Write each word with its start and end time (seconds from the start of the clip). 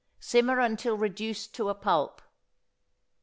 Simmer 0.19 0.59
until 0.59 0.97
reduced 0.97 1.53
to 1.53 1.69
a 1.69 1.75
pulp. 1.75 2.23